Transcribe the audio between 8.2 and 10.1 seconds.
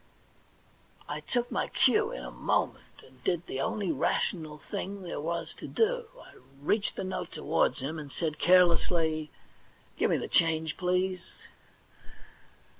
carelessly:' Give